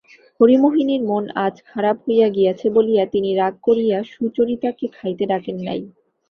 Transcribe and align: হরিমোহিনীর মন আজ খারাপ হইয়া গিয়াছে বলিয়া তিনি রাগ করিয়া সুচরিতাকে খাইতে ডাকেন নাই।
হরিমোহিনীর 0.39 1.01
মন 1.03 1.23
আজ 1.45 1.55
খারাপ 1.65 1.97
হইয়া 2.05 2.27
গিয়াছে 2.29 2.67
বলিয়া 2.69 3.03
তিনি 3.13 3.29
রাগ 3.35 3.53
করিয়া 3.63 3.97
সুচরিতাকে 4.11 4.85
খাইতে 4.95 5.23
ডাকেন 5.31 5.57
নাই। 5.67 5.81